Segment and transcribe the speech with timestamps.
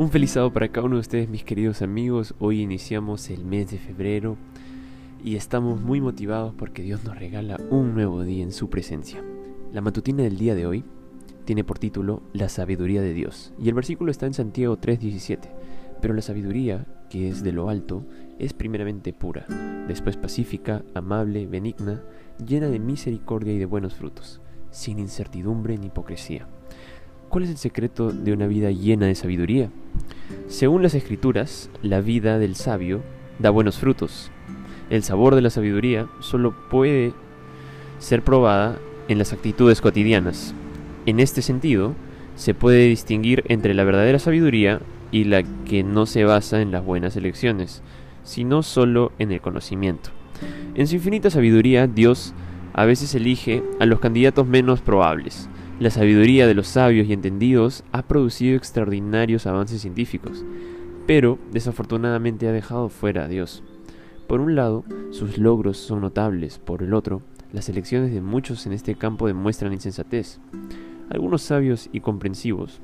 [0.00, 2.34] Un feliz para cada uno de ustedes, mis queridos amigos.
[2.38, 4.38] Hoy iniciamos el mes de febrero
[5.22, 9.22] y estamos muy motivados porque Dios nos regala un nuevo día en su presencia.
[9.74, 10.84] La matutina del día de hoy
[11.44, 15.50] tiene por título La sabiduría de Dios y el versículo está en Santiago 3:17.
[16.00, 18.06] Pero la sabiduría, que es de lo alto,
[18.38, 19.44] es primeramente pura,
[19.86, 22.02] después pacífica, amable, benigna,
[22.42, 26.48] llena de misericordia y de buenos frutos, sin incertidumbre ni hipocresía.
[27.30, 29.70] ¿Cuál es el secreto de una vida llena de sabiduría?
[30.48, 33.02] Según las escrituras, la vida del sabio
[33.38, 34.32] da buenos frutos.
[34.90, 37.12] El sabor de la sabiduría solo puede
[38.00, 40.56] ser probada en las actitudes cotidianas.
[41.06, 41.94] En este sentido,
[42.34, 44.80] se puede distinguir entre la verdadera sabiduría
[45.12, 47.80] y la que no se basa en las buenas elecciones,
[48.24, 50.10] sino solo en el conocimiento.
[50.74, 52.34] En su infinita sabiduría, Dios
[52.72, 55.48] a veces elige a los candidatos menos probables.
[55.80, 60.44] La sabiduría de los sabios y entendidos ha producido extraordinarios avances científicos,
[61.06, 63.62] pero desafortunadamente ha dejado fuera a Dios.
[64.28, 68.74] Por un lado, sus logros son notables, por el otro, las elecciones de muchos en
[68.74, 70.38] este campo demuestran insensatez.
[71.08, 72.82] Algunos sabios y comprensivos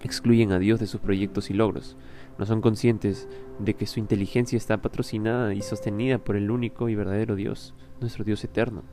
[0.00, 1.96] excluyen a Dios de sus proyectos y logros.
[2.38, 6.94] No son conscientes de que su inteligencia está patrocinada y sostenida por el único y
[6.94, 8.84] verdadero Dios, nuestro Dios eterno.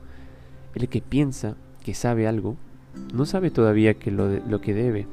[0.74, 2.56] El que piensa que sabe algo,
[3.14, 5.06] no sabe todavía lo, lo que debe.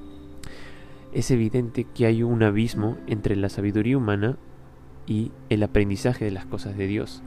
[1.13, 4.37] Es evidente que hay un abismo entre la sabiduría humana
[5.05, 7.21] y el aprendizaje de las cosas de Dios.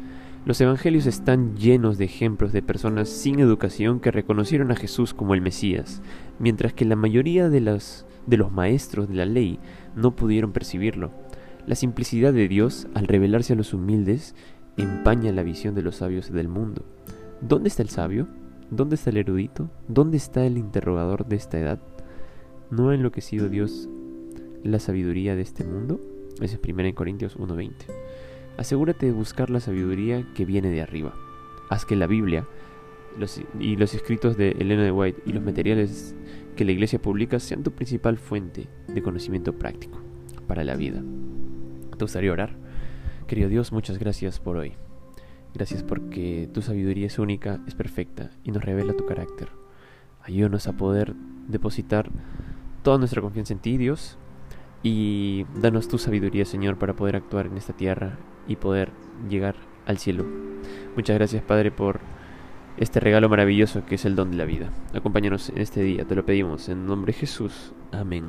[0.45, 5.35] Los evangelios están llenos de ejemplos de personas sin educación que reconocieron a Jesús como
[5.35, 6.03] el Mesías,
[6.39, 9.59] mientras que la mayoría de las de los maestros de la ley
[9.95, 11.11] no pudieron percibirlo.
[11.67, 14.35] La simplicidad de Dios, al revelarse a los humildes,
[14.77, 16.85] empaña la visión de los sabios del mundo.
[17.41, 18.29] ¿Dónde está el sabio?
[18.71, 19.71] ¿Dónde está el erudito?
[19.87, 21.81] ¿Dónde está el interrogador de esta edad?
[22.71, 23.89] ¿No ha enloquecido Dios
[24.65, 26.01] la sabiduría de este mundo?
[26.41, 27.73] Ese es 1 Corintios 1.20.
[28.57, 31.15] Asegúrate de buscar la sabiduría que viene de arriba.
[31.71, 32.45] Haz que la Biblia
[33.61, 36.15] y los escritos de Elena de White y los materiales
[36.57, 40.01] que la iglesia publica sean tu principal fuente de conocimiento práctico
[40.49, 41.03] para la vida.
[41.97, 42.57] ¿Te gustaría orar?
[43.27, 44.75] Querido Dios, muchas gracias por hoy.
[45.57, 49.49] Gracias porque tu sabiduría es única, es perfecta y nos revela tu carácter.
[50.23, 51.15] Ayúdanos a poder
[51.49, 52.11] depositar
[52.83, 54.19] toda nuestra confianza en ti, Dios,
[54.83, 58.91] y danos tu sabiduría, Señor, para poder actuar en esta tierra y poder
[59.31, 59.57] llegar
[59.87, 60.27] al cielo.
[60.95, 62.01] Muchas gracias, Padre, por
[62.77, 64.69] este regalo maravilloso que es el don de la vida.
[64.93, 67.73] Acompáñanos en este día, te lo pedimos en nombre de Jesús.
[67.93, 68.25] Amén.